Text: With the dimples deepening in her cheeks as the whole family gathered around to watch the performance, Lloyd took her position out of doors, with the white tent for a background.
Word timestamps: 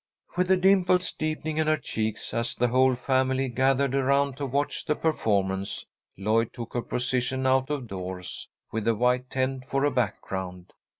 With 0.35 0.47
the 0.47 0.57
dimples 0.57 1.11
deepening 1.11 1.59
in 1.59 1.67
her 1.67 1.77
cheeks 1.77 2.33
as 2.33 2.55
the 2.55 2.69
whole 2.69 2.95
family 2.95 3.49
gathered 3.49 3.93
around 3.93 4.35
to 4.37 4.47
watch 4.47 4.83
the 4.83 4.95
performance, 4.95 5.85
Lloyd 6.17 6.53
took 6.53 6.73
her 6.73 6.81
position 6.81 7.45
out 7.45 7.69
of 7.69 7.85
doors, 7.85 8.49
with 8.71 8.85
the 8.85 8.95
white 8.95 9.29
tent 9.29 9.63
for 9.67 9.85
a 9.85 9.91
background. 9.91 10.73